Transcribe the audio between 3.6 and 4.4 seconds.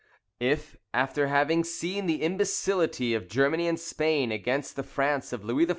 and Spain